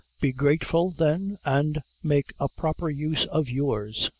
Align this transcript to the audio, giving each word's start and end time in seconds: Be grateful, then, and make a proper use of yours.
Be 0.19 0.31
grateful, 0.31 0.89
then, 0.89 1.37
and 1.45 1.83
make 2.03 2.33
a 2.39 2.49
proper 2.49 2.89
use 2.89 3.25
of 3.25 3.47
yours. 3.49 4.09